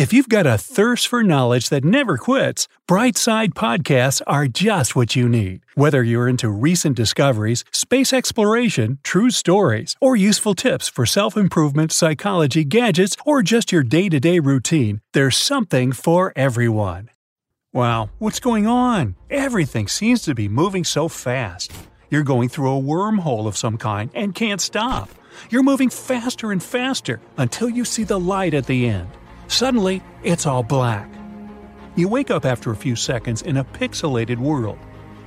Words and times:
If 0.00 0.14
you've 0.14 0.30
got 0.30 0.46
a 0.46 0.56
thirst 0.56 1.08
for 1.08 1.22
knowledge 1.22 1.68
that 1.68 1.84
never 1.84 2.16
quits, 2.16 2.68
Brightside 2.88 3.52
podcasts 3.52 4.22
are 4.26 4.46
just 4.46 4.96
what 4.96 5.14
you 5.14 5.28
need. 5.28 5.60
Whether 5.74 6.02
you're 6.02 6.26
into 6.26 6.48
recent 6.48 6.96
discoveries, 6.96 7.66
space 7.70 8.10
exploration, 8.14 8.98
true 9.02 9.28
stories, 9.28 9.96
or 10.00 10.16
useful 10.16 10.54
tips 10.54 10.88
for 10.88 11.04
self 11.04 11.36
improvement, 11.36 11.92
psychology, 11.92 12.64
gadgets, 12.64 13.14
or 13.26 13.42
just 13.42 13.72
your 13.72 13.82
day 13.82 14.08
to 14.08 14.18
day 14.18 14.38
routine, 14.38 15.02
there's 15.12 15.36
something 15.36 15.92
for 15.92 16.32
everyone. 16.34 17.10
Wow, 17.74 18.08
what's 18.18 18.40
going 18.40 18.66
on? 18.66 19.16
Everything 19.28 19.86
seems 19.86 20.22
to 20.22 20.34
be 20.34 20.48
moving 20.48 20.82
so 20.82 21.08
fast. 21.08 21.72
You're 22.08 22.22
going 22.22 22.48
through 22.48 22.74
a 22.74 22.80
wormhole 22.80 23.46
of 23.46 23.54
some 23.54 23.76
kind 23.76 24.10
and 24.14 24.34
can't 24.34 24.62
stop. 24.62 25.10
You're 25.50 25.62
moving 25.62 25.90
faster 25.90 26.52
and 26.52 26.62
faster 26.62 27.20
until 27.36 27.68
you 27.68 27.84
see 27.84 28.04
the 28.04 28.18
light 28.18 28.54
at 28.54 28.64
the 28.64 28.88
end. 28.88 29.10
Suddenly, 29.50 30.00
it's 30.22 30.46
all 30.46 30.62
black. 30.62 31.10
You 31.96 32.06
wake 32.06 32.30
up 32.30 32.44
after 32.44 32.70
a 32.70 32.76
few 32.76 32.94
seconds 32.94 33.42
in 33.42 33.56
a 33.56 33.64
pixelated 33.64 34.38
world. 34.38 34.78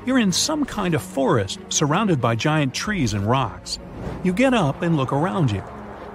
You're 0.05 0.17
in 0.17 0.31
some 0.31 0.63
kind 0.63 0.93
of 0.93 1.01
forest 1.01 1.59
surrounded 1.67 2.21
by 2.21 2.35
giant 2.35 2.73
trees 2.73 3.13
and 3.13 3.27
rocks. 3.27 3.79
You 4.23 4.31
get 4.31 4.53
up 4.53 4.81
and 4.81 4.95
look 4.95 5.11
around 5.11 5.51
you. 5.51 5.61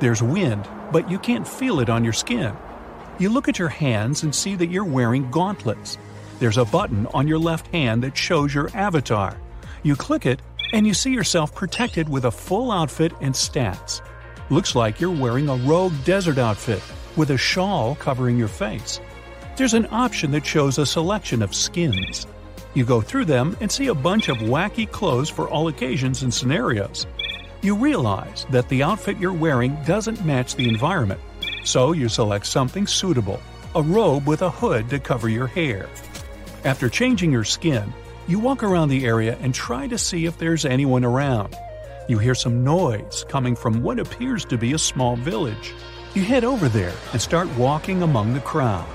There's 0.00 0.22
wind, 0.22 0.66
but 0.90 1.10
you 1.10 1.18
can't 1.18 1.46
feel 1.46 1.80
it 1.80 1.90
on 1.90 2.02
your 2.02 2.14
skin. 2.14 2.56
You 3.18 3.28
look 3.28 3.46
at 3.46 3.58
your 3.58 3.68
hands 3.68 4.22
and 4.22 4.34
see 4.34 4.56
that 4.56 4.70
you're 4.70 4.84
wearing 4.84 5.30
gauntlets. 5.30 5.98
There's 6.38 6.56
a 6.56 6.64
button 6.64 7.06
on 7.08 7.28
your 7.28 7.38
left 7.38 7.66
hand 7.66 8.02
that 8.04 8.16
shows 8.16 8.54
your 8.54 8.70
avatar. 8.72 9.38
You 9.82 9.96
click 9.96 10.24
it, 10.24 10.40
and 10.72 10.86
you 10.86 10.94
see 10.94 11.12
yourself 11.12 11.54
protected 11.54 12.08
with 12.08 12.24
a 12.24 12.30
full 12.30 12.72
outfit 12.72 13.12
and 13.20 13.34
stats. 13.34 14.00
Looks 14.48 14.74
like 14.74 14.98
you're 14.98 15.10
wearing 15.10 15.50
a 15.50 15.56
rogue 15.56 15.92
desert 16.06 16.38
outfit 16.38 16.82
with 17.18 17.30
a 17.30 17.36
shawl 17.36 17.96
covering 17.96 18.38
your 18.38 18.48
face. 18.48 19.00
There's 19.56 19.74
an 19.74 19.88
option 19.90 20.30
that 20.30 20.46
shows 20.46 20.78
a 20.78 20.86
selection 20.86 21.42
of 21.42 21.54
skins. 21.54 22.26
You 22.74 22.84
go 22.84 23.00
through 23.00 23.26
them 23.26 23.56
and 23.60 23.70
see 23.70 23.88
a 23.88 23.94
bunch 23.94 24.28
of 24.28 24.38
wacky 24.38 24.90
clothes 24.90 25.28
for 25.28 25.48
all 25.48 25.68
occasions 25.68 26.22
and 26.22 26.32
scenarios. 26.32 27.06
You 27.60 27.74
realize 27.74 28.46
that 28.50 28.68
the 28.68 28.84
outfit 28.84 29.18
you're 29.18 29.32
wearing 29.32 29.76
doesn't 29.84 30.24
match 30.24 30.54
the 30.54 30.68
environment, 30.68 31.20
so 31.64 31.92
you 31.92 32.08
select 32.08 32.46
something 32.46 32.86
suitable 32.86 33.40
a 33.74 33.82
robe 33.82 34.26
with 34.26 34.42
a 34.42 34.50
hood 34.50 34.88
to 34.90 34.98
cover 34.98 35.28
your 35.28 35.46
hair. 35.46 35.88
After 36.64 36.88
changing 36.88 37.30
your 37.30 37.44
skin, 37.44 37.92
you 38.26 38.38
walk 38.38 38.62
around 38.62 38.88
the 38.88 39.04
area 39.04 39.36
and 39.40 39.54
try 39.54 39.86
to 39.88 39.98
see 39.98 40.24
if 40.24 40.38
there's 40.38 40.64
anyone 40.64 41.04
around. 41.04 41.54
You 42.08 42.18
hear 42.18 42.34
some 42.34 42.64
noise 42.64 43.24
coming 43.28 43.54
from 43.54 43.82
what 43.82 43.98
appears 43.98 44.44
to 44.46 44.56
be 44.56 44.72
a 44.72 44.78
small 44.78 45.16
village. 45.16 45.74
You 46.14 46.22
head 46.22 46.44
over 46.44 46.68
there 46.68 46.94
and 47.12 47.20
start 47.20 47.48
walking 47.56 48.02
among 48.02 48.32
the 48.32 48.40
crowd. 48.40 48.88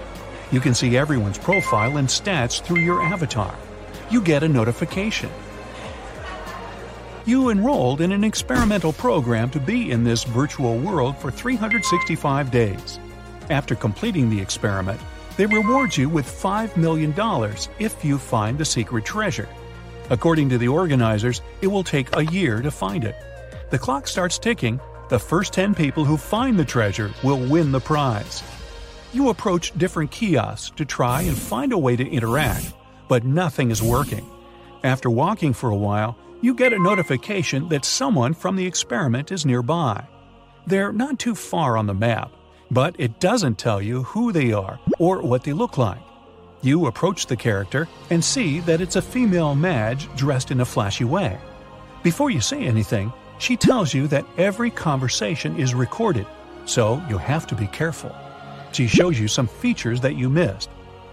You 0.51 0.59
can 0.59 0.73
see 0.73 0.97
everyone's 0.97 1.37
profile 1.37 1.97
and 1.97 2.07
stats 2.07 2.61
through 2.61 2.81
your 2.81 3.01
avatar. 3.01 3.55
You 4.09 4.21
get 4.21 4.43
a 4.43 4.49
notification. 4.49 5.29
You 7.25 7.49
enrolled 7.49 8.01
in 8.01 8.11
an 8.11 8.23
experimental 8.23 8.91
program 8.91 9.49
to 9.51 9.59
be 9.59 9.91
in 9.91 10.03
this 10.03 10.25
virtual 10.25 10.77
world 10.77 11.17
for 11.17 11.31
365 11.31 12.51
days. 12.51 12.99
After 13.49 13.75
completing 13.75 14.29
the 14.29 14.41
experiment, 14.41 14.99
they 15.37 15.45
reward 15.45 15.95
you 15.95 16.09
with 16.09 16.25
$5 16.25 16.75
million 16.77 17.13
if 17.79 18.03
you 18.03 18.17
find 18.17 18.57
the 18.57 18.65
secret 18.65 19.05
treasure. 19.05 19.47
According 20.09 20.49
to 20.49 20.57
the 20.57 20.67
organizers, 20.67 21.41
it 21.61 21.67
will 21.67 21.83
take 21.83 22.15
a 22.15 22.25
year 22.25 22.61
to 22.61 22.69
find 22.69 23.03
it. 23.03 23.15
The 23.69 23.79
clock 23.79 24.07
starts 24.07 24.37
ticking. 24.37 24.79
The 25.13 25.19
first 25.19 25.53
10 25.53 25.75
people 25.75 26.05
who 26.05 26.17
find 26.17 26.57
the 26.57 26.65
treasure 26.65 27.11
will 27.23 27.37
win 27.37 27.71
the 27.71 27.79
prize. 27.79 28.41
You 29.13 29.29
approach 29.29 29.71
different 29.77 30.09
kiosks 30.09 30.75
to 30.75 30.85
try 30.85 31.21
and 31.21 31.37
find 31.37 31.71
a 31.71 31.77
way 31.77 31.95
to 31.95 32.09
interact, 32.09 32.73
but 33.07 33.23
nothing 33.23 33.69
is 33.69 33.79
working. 33.79 34.27
After 34.83 35.11
walking 35.11 35.53
for 35.53 35.69
a 35.69 35.75
while, 35.75 36.17
you 36.41 36.55
get 36.55 36.73
a 36.73 36.81
notification 36.81 37.69
that 37.69 37.85
someone 37.85 38.33
from 38.33 38.55
the 38.55 38.65
experiment 38.65 39.31
is 39.31 39.45
nearby. 39.45 40.03
They're 40.65 40.91
not 40.91 41.19
too 41.19 41.35
far 41.35 41.77
on 41.77 41.85
the 41.85 41.93
map, 41.93 42.31
but 42.71 42.95
it 42.97 43.19
doesn't 43.19 43.59
tell 43.59 43.83
you 43.83 44.01
who 44.01 44.31
they 44.31 44.51
are 44.51 44.79
or 44.97 45.21
what 45.21 45.43
they 45.43 45.53
look 45.53 45.77
like. 45.77 46.01
You 46.63 46.87
approach 46.87 47.27
the 47.27 47.35
character 47.35 47.87
and 48.09 48.25
see 48.25 48.61
that 48.61 48.81
it's 48.81 48.95
a 48.95 49.01
female 49.03 49.53
mage 49.53 50.09
dressed 50.15 50.49
in 50.49 50.61
a 50.61 50.65
flashy 50.65 51.03
way. 51.03 51.37
Before 52.01 52.31
you 52.31 52.41
say 52.41 52.63
anything, 52.63 53.13
she 53.39 53.57
tells 53.57 53.93
you 53.93 54.07
that 54.07 54.25
every 54.37 54.69
conversation 54.69 55.57
is 55.59 55.73
recorded, 55.73 56.25
so 56.65 57.03
you 57.09 57.17
have 57.17 57.47
to 57.47 57.55
be 57.55 57.67
careful. 57.67 58.15
She 58.71 58.87
shows 58.87 59.19
you 59.19 59.27
some 59.27 59.47
features 59.47 60.01
that 60.01 60.15
you 60.15 60.29
missed. 60.29 60.69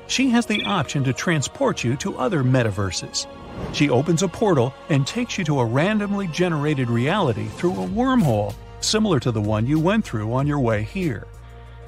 She 0.07 0.31
has 0.31 0.47
the 0.47 0.65
option 0.65 1.05
to 1.05 1.13
transport 1.13 1.85
you 1.85 1.97
to 1.97 2.17
other 2.17 2.43
metaverses. 2.43 3.27
She 3.73 3.91
opens 3.91 4.23
a 4.23 4.29
portal 4.29 4.75
and 4.89 5.07
takes 5.07 5.39
you 5.39 5.45
to 5.45 5.61
a 5.61 5.65
randomly 5.65 6.27
generated 6.29 6.91
reality 6.91 7.47
through 7.47 7.73
a 7.73 7.87
wormhole 7.87 8.55
similar 8.81 9.21
to 9.21 9.31
the 9.31 9.41
one 9.41 9.67
you 9.67 9.79
went 9.79 10.05
through 10.05 10.33
on 10.33 10.47
your 10.47 10.61
way 10.61 10.83
here. 10.83 11.27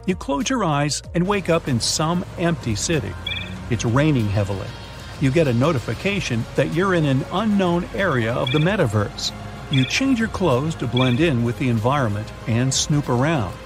You 0.07 0.15
close 0.15 0.51
your 0.51 0.65
eyes 0.65 1.03
and 1.15 1.27
wake 1.27 1.49
up 1.49 1.69
in 1.69 1.81
some 1.81 2.25
empty 2.39 2.75
city. 2.75 3.13
It's 3.71 3.85
raining 3.85 4.29
heavily. 4.29 4.69
You 5.21 5.31
get 5.31 5.49
a 5.49 5.55
notification 5.55 6.45
that 6.57 6.75
you're 6.75 6.95
in 6.95 7.05
an 7.05 7.25
unknown 7.33 7.89
area 7.95 8.33
of 8.33 8.53
the 8.53 8.59
metaverse. 8.59 9.33
You 9.73 9.87
change 9.87 10.19
your 10.19 10.29
clothes 10.29 10.75
to 10.77 10.87
blend 10.87 11.19
in 11.19 11.45
with 11.45 11.59
the 11.59 11.71
environment 11.71 12.31
and 12.47 12.75
snoop 12.75 13.09
around. 13.09 13.57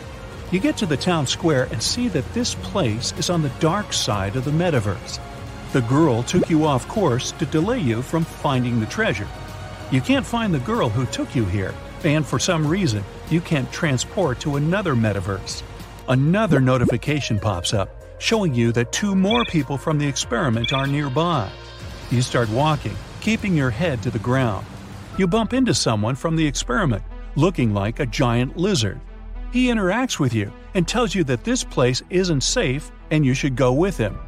You 0.53 0.61
get 0.61 0.77
to 0.77 0.87
the 0.87 0.97
town 0.97 1.27
square 1.27 1.65
and 1.73 1.83
see 1.83 2.07
that 2.07 2.33
this 2.33 2.55
place 2.55 3.13
is 3.19 3.29
on 3.29 3.43
the 3.43 3.49
dark 3.59 3.93
side 3.93 4.37
of 4.37 4.45
the 4.45 4.53
metaverse. 4.53 5.19
The 5.73 5.81
girl 5.81 6.23
took 6.23 6.49
you 6.49 6.65
off 6.65 6.87
course 6.87 7.33
to 7.33 7.47
delay 7.47 7.81
you 7.81 8.03
from 8.03 8.23
finding 8.25 8.79
the 8.79 8.87
treasure. 8.87 9.27
You 9.91 10.01
can't 10.01 10.25
find 10.25 10.55
the 10.55 10.61
girl 10.61 10.89
who 10.89 11.07
took 11.07 11.35
you 11.35 11.45
here, 11.45 11.75
and 12.05 12.25
for 12.25 12.39
some 12.39 12.65
reason, 12.65 13.03
you 13.29 13.41
can't 13.41 13.71
transport 13.73 14.39
to 14.41 14.55
another 14.55 14.95
metaverse. 14.95 15.65
Another 16.09 16.61
notification 16.61 17.41
pops 17.41 17.75
up, 17.75 17.91
showing 18.21 18.55
you 18.55 18.71
that 18.71 18.93
two 18.93 19.17
more 19.17 19.45
people 19.47 19.77
from 19.77 19.99
the 19.99 20.07
experiment 20.07 20.73
are 20.73 20.87
nearby. 20.87 21.51
You 22.13 22.23
start 22.23 22.49
walking, 22.51 22.95
keeping 23.21 23.57
your 23.57 23.71
head 23.71 24.05
to 24.05 24.13
the 24.13 24.21
ground. 24.21 24.65
You 25.19 25.27
bump 25.27 25.55
into 25.55 25.73
someone 25.73 26.15
from 26.15 26.37
the 26.37 26.47
experiment, 26.47 27.03
looking 27.37 27.73
like 27.73 28.01
a 28.01 28.07
giant 28.07 28.59
lizard. 28.59 29.01
He 29.51 29.69
interacts 29.69 30.19
with 30.19 30.35
you 30.35 30.53
and 30.75 30.87
tells 30.87 31.15
you 31.15 31.25
that 31.25 31.43
this 31.43 31.65
place 31.65 32.03
isn't 32.11 32.43
safe 32.43 32.93
and 33.11 33.25
you 33.25 33.33
should 33.33 33.57
go 33.57 33.73
with 33.73 33.97
him. 33.97 34.19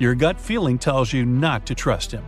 Your 0.00 0.16
gut 0.16 0.40
feeling 0.40 0.78
tells 0.78 1.12
you 1.12 1.24
not 1.24 1.64
to 1.66 1.76
trust 1.76 2.10
him. 2.10 2.24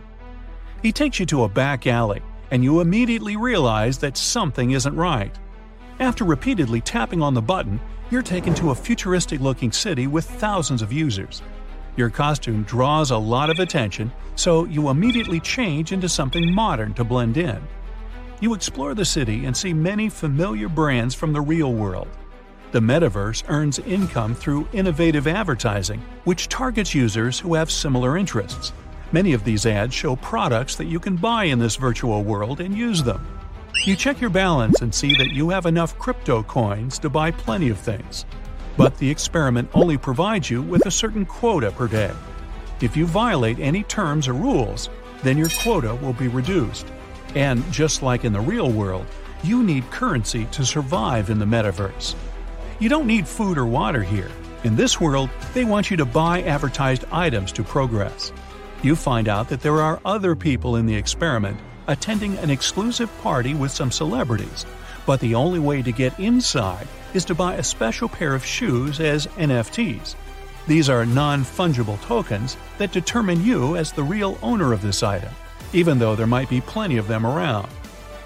He 0.81 0.93
takes 0.93 1.19
you 1.19 1.25
to 1.25 1.43
a 1.43 1.49
back 1.49 1.87
alley, 1.87 2.21
and 2.51 2.63
you 2.63 2.79
immediately 2.79 3.35
realize 3.35 3.97
that 3.97 4.15
something 4.15 4.71
isn't 4.71 4.95
right. 4.95 5.37
After 5.99 6.23
repeatedly 6.23 6.79
tapping 6.79 7.21
on 7.21 7.33
the 7.33 7.41
button, 7.41 7.81
you're 8.11 8.21
taken 8.21 8.53
to 8.55 8.71
a 8.71 8.75
futuristic 8.75 9.41
looking 9.41 9.73
city 9.73 10.07
with 10.07 10.23
thousands 10.23 10.81
of 10.81 10.93
users. 10.93 11.41
Your 11.97 12.09
costume 12.09 12.63
draws 12.63 13.11
a 13.11 13.17
lot 13.17 13.49
of 13.49 13.59
attention, 13.59 14.11
so 14.35 14.63
you 14.65 14.89
immediately 14.89 15.41
change 15.41 15.91
into 15.91 16.07
something 16.07 16.53
modern 16.53 16.93
to 16.93 17.03
blend 17.03 17.35
in. 17.35 17.61
You 18.41 18.53
explore 18.53 18.93
the 18.93 19.05
city 19.05 19.45
and 19.45 19.55
see 19.55 19.73
many 19.73 20.09
familiar 20.09 20.67
brands 20.67 21.15
from 21.15 21.31
the 21.31 21.39
real 21.39 21.71
world. 21.71 22.09
The 22.73 22.81
metaverse 22.81 23.43
earns 23.47 23.79
income 23.79 24.35
through 24.35 24.67
innovative 24.73 25.25
advertising, 25.25 26.01
which 26.25 26.49
targets 26.49 26.93
users 26.93 27.39
who 27.39 27.53
have 27.53 27.71
similar 27.71 28.17
interests. 28.17 28.73
Many 29.13 29.31
of 29.31 29.45
these 29.45 29.65
ads 29.65 29.93
show 29.93 30.17
products 30.17 30.75
that 30.75 30.87
you 30.87 30.99
can 30.99 31.15
buy 31.15 31.45
in 31.45 31.59
this 31.59 31.77
virtual 31.77 32.23
world 32.23 32.59
and 32.59 32.75
use 32.75 33.01
them. 33.01 33.25
You 33.85 33.95
check 33.95 34.19
your 34.19 34.29
balance 34.29 34.81
and 34.81 34.93
see 34.93 35.15
that 35.15 35.31
you 35.31 35.49
have 35.49 35.65
enough 35.65 35.97
crypto 35.97 36.43
coins 36.43 36.99
to 36.99 37.09
buy 37.09 37.31
plenty 37.31 37.69
of 37.69 37.79
things. 37.79 38.25
But 38.75 38.97
the 38.97 39.09
experiment 39.09 39.69
only 39.73 39.97
provides 39.97 40.49
you 40.49 40.61
with 40.61 40.85
a 40.85 40.91
certain 40.91 41.25
quota 41.25 41.71
per 41.71 41.87
day. 41.87 42.11
If 42.81 42.97
you 42.97 43.05
violate 43.05 43.59
any 43.59 43.83
terms 43.83 44.27
or 44.27 44.33
rules, 44.33 44.89
then 45.23 45.37
your 45.37 45.49
quota 45.63 45.95
will 45.95 46.13
be 46.13 46.27
reduced. 46.27 46.87
And 47.35 47.69
just 47.71 48.01
like 48.01 48.23
in 48.23 48.33
the 48.33 48.39
real 48.39 48.71
world, 48.71 49.05
you 49.43 49.61
need 49.61 49.91
currency 49.91 50.45
to 50.45 50.65
survive 50.65 51.29
in 51.29 51.37
the 51.37 51.45
metaverse. 51.45 52.15
You 52.79 52.89
don't 52.89 53.07
need 53.07 53.27
food 53.27 53.57
or 53.57 53.65
water 53.65 54.01
here. 54.01 54.31
In 54.63 54.75
this 54.75 54.99
world, 54.99 55.29
they 55.53 55.63
want 55.63 55.91
you 55.91 55.97
to 55.97 56.05
buy 56.05 56.41
advertised 56.41 57.05
items 57.11 57.51
to 57.51 57.63
progress. 57.63 58.31
You 58.81 58.95
find 58.95 59.27
out 59.27 59.49
that 59.49 59.61
there 59.61 59.81
are 59.81 59.99
other 60.05 60.35
people 60.35 60.75
in 60.77 60.85
the 60.85 60.95
experiment 60.95 61.59
attending 61.87 62.37
an 62.39 62.49
exclusive 62.49 63.15
party 63.21 63.53
with 63.53 63.71
some 63.71 63.91
celebrities, 63.91 64.65
but 65.05 65.19
the 65.19 65.35
only 65.35 65.59
way 65.59 65.81
to 65.81 65.91
get 65.91 66.19
inside 66.19 66.87
is 67.13 67.25
to 67.25 67.35
buy 67.35 67.55
a 67.55 67.63
special 67.63 68.09
pair 68.09 68.33
of 68.33 68.45
shoes 68.45 68.99
as 68.99 69.27
NFTs. 69.27 70.15
These 70.67 70.89
are 70.89 71.05
non 71.05 71.43
fungible 71.43 72.01
tokens 72.01 72.57
that 72.79 72.91
determine 72.91 73.43
you 73.43 73.75
as 73.77 73.91
the 73.91 74.03
real 74.03 74.37
owner 74.41 74.73
of 74.73 74.81
this 74.81 75.03
item, 75.03 75.33
even 75.75 75.99
though 75.99 76.15
there 76.15 76.25
might 76.25 76.49
be 76.49 76.61
plenty 76.61 76.97
of 76.97 77.07
them 77.07 77.25
around. 77.25 77.69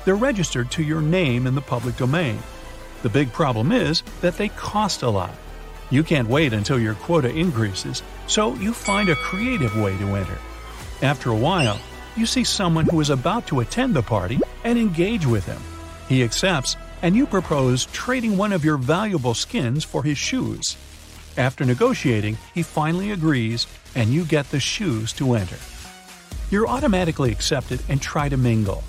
They're 0.06 0.16
registered 0.16 0.70
to 0.72 0.84
your 0.84 1.02
name 1.02 1.48
in 1.48 1.56
the 1.56 1.62
public 1.62 1.98
domain. 1.98 2.40
The 3.02 3.10
big 3.10 3.34
problem 3.34 3.72
is 3.72 4.04
that 4.22 4.38
they 4.38 4.50
cost 4.50 5.02
a 5.02 5.10
lot. 5.10 5.34
You 5.90 6.04
can't 6.04 6.30
wait 6.30 6.54
until 6.54 6.80
your 6.80 6.94
quota 6.94 7.30
increases, 7.30 8.04
so 8.28 8.54
you 8.56 8.72
find 8.74 9.10
a 9.10 9.16
creative 9.16 9.76
way 9.76 9.98
to 9.98 10.16
enter. 10.16 10.38
After 11.02 11.32
a 11.32 11.36
while, 11.36 11.80
you 12.16 12.28
see 12.28 12.44
someone 12.44 12.86
who 12.86 13.02
is 13.02 13.10
about 13.10 13.48
to 13.48 13.62
attend 13.62 13.96
the 13.96 14.04
party 14.04 14.40
and 14.64 14.78
engage 14.78 15.26
with 15.26 15.46
him. 15.46 15.60
He 16.08 16.24
accepts, 16.24 16.76
and 17.02 17.16
you 17.16 17.26
propose 17.26 17.88
trading 17.88 18.38
one 18.38 18.54
of 18.54 18.64
your 18.64 18.78
valuable 18.78 19.34
skins 19.34 19.84
for 19.84 20.04
his 20.04 20.18
shoes. 20.18 20.78
After 21.38 21.66
negotiating, 21.66 22.38
he 22.54 22.62
finally 22.62 23.12
agrees, 23.12 23.66
and 23.96 24.10
you 24.10 24.26
get 24.26 24.52
the 24.52 24.60
shoes 24.60 25.14
to 25.14 25.34
enter. 25.34 25.58
You're 26.52 26.68
automatically 26.68 27.32
accepted 27.32 27.82
and 27.90 28.02
try 28.02 28.28
to 28.28 28.36
mingle. 28.38 28.84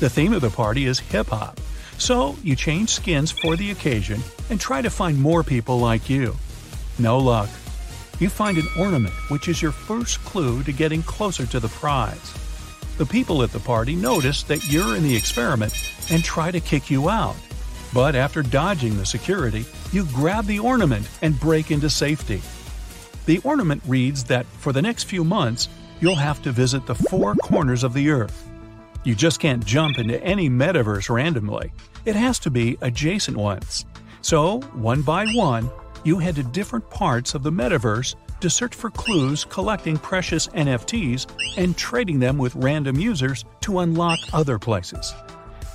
The 0.00 0.10
theme 0.10 0.32
of 0.32 0.40
the 0.40 0.50
party 0.50 0.86
is 0.86 0.98
hip 0.98 1.28
hop, 1.28 1.60
so 1.98 2.36
you 2.42 2.56
change 2.56 2.90
skins 2.90 3.30
for 3.30 3.54
the 3.56 3.70
occasion 3.70 4.20
and 4.50 4.60
try 4.60 4.82
to 4.82 4.90
find 4.90 5.18
more 5.18 5.44
people 5.44 5.78
like 5.78 6.10
you. 6.10 6.36
No 6.98 7.18
luck. 7.18 7.48
You 8.18 8.28
find 8.28 8.58
an 8.58 8.66
ornament, 8.78 9.14
which 9.28 9.46
is 9.46 9.62
your 9.62 9.72
first 9.72 10.24
clue 10.24 10.62
to 10.64 10.72
getting 10.72 11.02
closer 11.02 11.46
to 11.46 11.60
the 11.60 11.68
prize. 11.68 12.34
The 12.98 13.06
people 13.06 13.42
at 13.42 13.52
the 13.52 13.60
party 13.60 13.94
notice 13.94 14.42
that 14.44 14.68
you're 14.68 14.96
in 14.96 15.02
the 15.02 15.16
experiment 15.16 15.74
and 16.10 16.24
try 16.24 16.50
to 16.50 16.60
kick 16.60 16.90
you 16.90 17.08
out. 17.08 17.36
But 17.94 18.16
after 18.16 18.42
dodging 18.42 18.96
the 18.96 19.06
security, 19.06 19.64
you 19.92 20.06
grab 20.06 20.46
the 20.46 20.58
ornament 20.58 21.08
and 21.22 21.38
break 21.38 21.70
into 21.70 21.88
safety. 21.88 22.42
The 23.26 23.38
ornament 23.44 23.82
reads 23.86 24.24
that 24.24 24.46
for 24.46 24.72
the 24.72 24.82
next 24.82 25.04
few 25.04 25.24
months, 25.24 25.68
you'll 26.00 26.14
have 26.16 26.42
to 26.42 26.52
visit 26.52 26.86
the 26.86 26.94
four 26.94 27.34
corners 27.36 27.84
of 27.84 27.92
the 27.92 28.10
Earth 28.10 28.46
you 29.06 29.14
just 29.14 29.38
can't 29.38 29.64
jump 29.64 29.98
into 29.98 30.20
any 30.24 30.50
metaverse 30.50 31.08
randomly. 31.08 31.72
It 32.04 32.16
has 32.16 32.40
to 32.40 32.50
be 32.50 32.76
adjacent 32.82 33.36
ones. 33.36 33.86
So, 34.20 34.58
one 34.74 35.02
by 35.02 35.26
one, 35.28 35.70
you 36.02 36.18
head 36.18 36.34
to 36.34 36.42
different 36.42 36.90
parts 36.90 37.32
of 37.32 37.44
the 37.44 37.52
metaverse 37.52 38.16
to 38.40 38.50
search 38.50 38.74
for 38.74 38.90
clues 38.90 39.44
collecting 39.44 39.96
precious 39.96 40.48
NFTs 40.48 41.30
and 41.56 41.76
trading 41.76 42.18
them 42.18 42.36
with 42.36 42.56
random 42.56 42.98
users 42.98 43.44
to 43.60 43.78
unlock 43.78 44.18
other 44.32 44.58
places. 44.58 45.14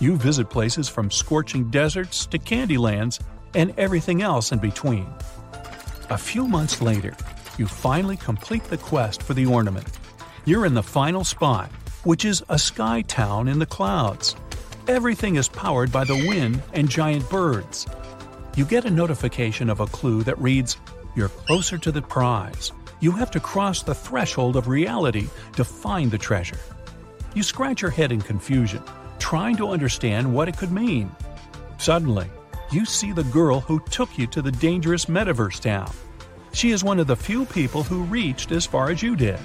You 0.01 0.17
visit 0.17 0.49
places 0.49 0.89
from 0.89 1.09
scorching 1.09 1.71
deserts 1.71 2.25
to 2.25 2.37
candy 2.37 2.77
lands 2.77 3.21
and 3.55 3.73
everything 3.77 4.21
else 4.21 4.51
in 4.51 4.59
between. 4.59 5.07
A 6.09 6.17
few 6.17 6.49
months 6.49 6.81
later, 6.81 7.15
you 7.57 7.65
finally 7.65 8.17
complete 8.17 8.65
the 8.65 8.77
quest 8.77 9.23
for 9.23 9.33
the 9.33 9.45
ornament. 9.45 9.87
You're 10.45 10.65
in 10.65 10.73
the 10.73 10.83
final 10.83 11.23
spot 11.23 11.71
which 12.03 12.25
is 12.25 12.43
a 12.49 12.57
sky 12.57 13.01
town 13.03 13.47
in 13.47 13.59
the 13.59 13.65
clouds. 13.65 14.35
Everything 14.87 15.35
is 15.35 15.47
powered 15.47 15.91
by 15.91 16.03
the 16.03 16.25
wind 16.27 16.61
and 16.73 16.89
giant 16.89 17.29
birds. 17.29 17.85
You 18.55 18.65
get 18.65 18.85
a 18.85 18.89
notification 18.89 19.69
of 19.69 19.79
a 19.79 19.85
clue 19.85 20.23
that 20.23 20.39
reads, 20.39 20.77
You're 21.15 21.29
closer 21.29 21.77
to 21.77 21.91
the 21.91 22.01
prize. 22.01 22.71
You 22.99 23.11
have 23.11 23.31
to 23.31 23.39
cross 23.39 23.83
the 23.83 23.95
threshold 23.95 24.55
of 24.55 24.67
reality 24.67 25.27
to 25.55 25.63
find 25.63 26.09
the 26.09 26.17
treasure. 26.17 26.59
You 27.33 27.43
scratch 27.43 27.81
your 27.81 27.91
head 27.91 28.11
in 28.11 28.21
confusion, 28.21 28.83
trying 29.19 29.55
to 29.57 29.69
understand 29.69 30.33
what 30.33 30.49
it 30.49 30.57
could 30.57 30.71
mean. 30.71 31.11
Suddenly, 31.77 32.29
you 32.71 32.85
see 32.85 33.11
the 33.11 33.23
girl 33.25 33.59
who 33.59 33.79
took 33.91 34.17
you 34.17 34.27
to 34.27 34.41
the 34.41 34.51
dangerous 34.51 35.05
metaverse 35.05 35.59
town. 35.59 35.91
She 36.53 36.71
is 36.71 36.83
one 36.83 36.99
of 36.99 37.07
the 37.07 37.15
few 37.15 37.45
people 37.45 37.83
who 37.83 38.03
reached 38.03 38.51
as 38.51 38.65
far 38.65 38.89
as 38.89 39.01
you 39.01 39.15
did. 39.15 39.39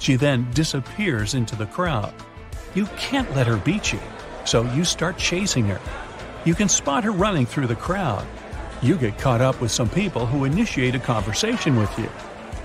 She 0.00 0.16
then 0.16 0.50
disappears 0.52 1.34
into 1.34 1.54
the 1.54 1.66
crowd. 1.66 2.12
You 2.74 2.86
can't 2.96 3.32
let 3.36 3.46
her 3.46 3.58
beat 3.58 3.92
you, 3.92 4.00
so 4.44 4.62
you 4.74 4.84
start 4.84 5.18
chasing 5.18 5.66
her. 5.66 5.80
You 6.44 6.54
can 6.54 6.68
spot 6.68 7.04
her 7.04 7.12
running 7.12 7.46
through 7.46 7.66
the 7.66 7.76
crowd. 7.76 8.26
You 8.82 8.96
get 8.96 9.18
caught 9.18 9.42
up 9.42 9.60
with 9.60 9.70
some 9.70 9.90
people 9.90 10.24
who 10.24 10.44
initiate 10.44 10.94
a 10.94 10.98
conversation 10.98 11.76
with 11.76 11.96
you. 11.98 12.08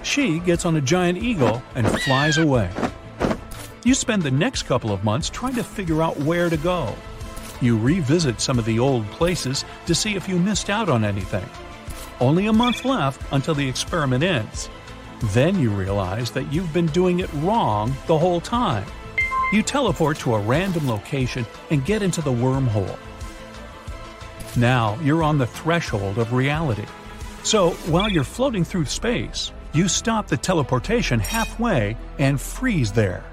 She 0.01 0.39
gets 0.39 0.65
on 0.65 0.77
a 0.77 0.81
giant 0.81 1.17
eagle 1.17 1.61
and 1.75 1.87
flies 2.03 2.37
away. 2.37 2.69
You 3.83 3.93
spend 3.93 4.23
the 4.23 4.31
next 4.31 4.63
couple 4.63 4.91
of 4.91 5.03
months 5.03 5.29
trying 5.29 5.55
to 5.55 5.63
figure 5.63 6.01
out 6.01 6.17
where 6.17 6.49
to 6.49 6.57
go. 6.57 6.95
You 7.59 7.77
revisit 7.77 8.39
some 8.39 8.57
of 8.57 8.65
the 8.65 8.79
old 8.79 9.05
places 9.11 9.65
to 9.87 9.95
see 9.95 10.15
if 10.15 10.29
you 10.29 10.39
missed 10.39 10.69
out 10.69 10.87
on 10.87 11.03
anything. 11.03 11.45
Only 12.21 12.45
a 12.45 12.53
month 12.53 12.85
left 12.85 13.21
until 13.33 13.55
the 13.55 13.67
experiment 13.67 14.23
ends. 14.23 14.69
Then 15.21 15.59
you 15.59 15.69
realize 15.69 16.31
that 16.31 16.51
you've 16.51 16.73
been 16.73 16.87
doing 16.87 17.19
it 17.19 17.31
wrong 17.35 17.95
the 18.07 18.17
whole 18.17 18.41
time. 18.41 18.85
You 19.51 19.63
teleport 19.63 20.17
to 20.19 20.35
a 20.35 20.39
random 20.39 20.87
location 20.87 21.45
and 21.69 21.85
get 21.85 22.01
into 22.01 22.21
the 22.21 22.31
wormhole. 22.31 22.97
Now 24.57 24.97
you're 25.01 25.23
on 25.23 25.37
the 25.37 25.47
threshold 25.47 26.17
of 26.17 26.33
reality. 26.33 26.85
So 27.43 27.71
while 27.87 28.09
you're 28.09 28.23
floating 28.23 28.63
through 28.63 28.85
space, 28.85 29.51
you 29.73 29.87
stop 29.87 30.27
the 30.27 30.37
teleportation 30.37 31.19
halfway 31.19 31.97
and 32.17 32.39
freeze 32.39 32.91
there. 32.91 33.23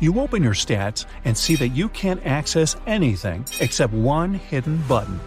You 0.00 0.20
open 0.20 0.42
your 0.42 0.54
stats 0.54 1.06
and 1.24 1.36
see 1.36 1.56
that 1.56 1.68
you 1.68 1.88
can't 1.88 2.24
access 2.26 2.76
anything 2.86 3.46
except 3.60 3.92
one 3.92 4.34
hidden 4.34 4.82
button. 4.88 5.18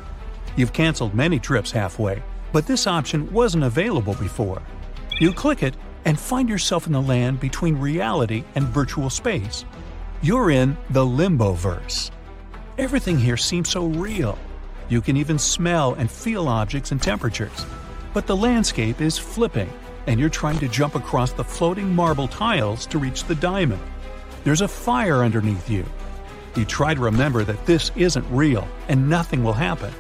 You've 0.55 0.73
canceled 0.73 1.13
many 1.13 1.39
trips 1.39 1.71
halfway, 1.71 2.21
but 2.51 2.67
this 2.67 2.85
option 2.85 3.31
wasn't 3.31 3.63
available 3.63 4.13
before. 4.15 4.61
You 5.19 5.33
click 5.33 5.63
it 5.63 5.75
and 6.05 6.19
find 6.19 6.49
yourself 6.49 6.87
in 6.87 6.93
the 6.93 7.01
land 7.01 7.39
between 7.39 7.77
reality 7.77 8.43
and 8.55 8.65
virtual 8.65 9.09
space. 9.09 9.65
You're 10.21 10.51
in 10.51 10.77
the 10.89 11.05
Limboverse. 11.05 12.11
Everything 12.77 13.17
here 13.17 13.37
seems 13.37 13.69
so 13.69 13.87
real. 13.87 14.37
You 14.89 15.01
can 15.01 15.17
even 15.17 15.37
smell 15.37 15.93
and 15.93 16.09
feel 16.09 16.47
objects 16.47 16.91
and 16.91 17.01
temperatures. 17.01 17.65
But 18.13 18.25
the 18.25 18.35
landscape 18.35 19.01
is 19.01 19.17
flipping, 19.17 19.69
and 20.07 20.19
you're 20.19 20.29
trying 20.29 20.59
to 20.59 20.67
jump 20.67 20.95
across 20.95 21.33
the 21.33 21.43
floating 21.43 21.93
marble 21.93 22.27
tiles 22.27 22.85
to 22.87 22.97
reach 22.97 23.25
the 23.25 23.35
diamond. 23.35 23.81
There's 24.43 24.61
a 24.61 24.67
fire 24.67 25.23
underneath 25.23 25.69
you. 25.69 25.85
You 26.55 26.65
try 26.65 26.93
to 26.93 27.01
remember 27.01 27.43
that 27.43 27.65
this 27.65 27.91
isn't 27.95 28.25
real 28.31 28.67
and 28.87 29.09
nothing 29.09 29.43
will 29.43 29.53
happen. 29.53 29.93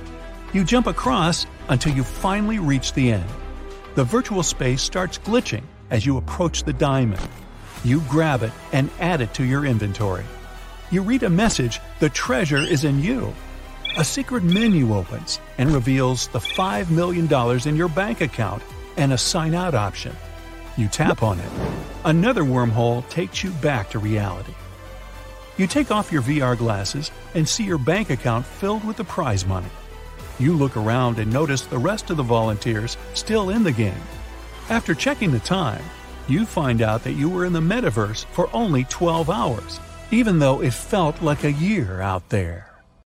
You 0.53 0.63
jump 0.63 0.87
across 0.87 1.45
until 1.69 1.93
you 1.93 2.03
finally 2.03 2.57
reach 2.57 2.93
the 2.93 3.11
end. 3.11 3.29
The 3.95 4.03
virtual 4.03 4.41
space 4.41 4.81
starts 4.81 5.17
glitching 5.19 5.63
as 5.89 6.05
you 6.05 6.17
approach 6.17 6.63
the 6.63 6.73
diamond. 6.73 7.27
You 7.83 8.01
grab 8.09 8.43
it 8.43 8.51
and 8.71 8.89
add 8.99 9.21
it 9.21 9.33
to 9.35 9.43
your 9.43 9.65
inventory. 9.65 10.25
You 10.91 11.01
read 11.01 11.23
a 11.23 11.29
message 11.29 11.79
the 11.99 12.09
treasure 12.09 12.57
is 12.57 12.83
in 12.83 13.01
you. 13.01 13.33
A 13.97 14.03
secret 14.03 14.43
menu 14.43 14.93
opens 14.93 15.39
and 15.57 15.71
reveals 15.71 16.27
the 16.27 16.39
$5 16.39 16.89
million 16.89 17.27
in 17.67 17.75
your 17.75 17.89
bank 17.89 18.21
account 18.21 18.61
and 18.95 19.13
a 19.13 19.17
sign 19.17 19.53
out 19.53 19.73
option. 19.73 20.15
You 20.77 20.87
tap 20.87 21.23
on 21.23 21.39
it. 21.39 21.51
Another 22.05 22.43
wormhole 22.43 23.07
takes 23.09 23.43
you 23.43 23.49
back 23.51 23.89
to 23.89 23.99
reality. 23.99 24.53
You 25.57 25.65
take 25.65 25.89
off 25.89 26.11
your 26.11 26.21
VR 26.21 26.55
glasses 26.55 27.09
and 27.33 27.49
see 27.49 27.63
your 27.63 27.79
bank 27.79 28.11
account 28.11 28.45
filled 28.45 28.83
with 28.83 28.97
the 28.97 29.03
prize 29.03 29.45
money. 29.45 29.69
You 30.39 30.53
look 30.53 30.77
around 30.77 31.17
and 31.17 31.33
notice 31.33 31.63
the 31.63 31.79
rest 31.79 32.11
of 32.11 32.17
the 32.17 32.23
volunteers 32.23 32.95
still 33.15 33.49
in 33.49 33.63
the 33.63 33.71
game. 33.71 34.01
After 34.69 34.93
checking 34.93 35.31
the 35.31 35.39
time, 35.39 35.83
you 36.27 36.45
find 36.45 36.81
out 36.81 37.05
that 37.05 37.13
you 37.13 37.29
were 37.29 37.45
in 37.45 37.53
the 37.53 37.61
metaverse 37.61 38.25
for 38.33 38.49
only 38.51 38.83
12 38.83 39.29
hours, 39.29 39.79
even 40.11 40.39
though 40.39 40.61
it 40.61 40.73
felt 40.73 41.21
like 41.21 41.45
a 41.45 41.51
year 41.53 42.01
out 42.01 42.27
there. 42.27 42.66